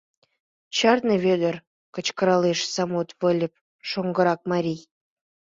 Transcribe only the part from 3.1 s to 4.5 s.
Выльып, шоҥгырак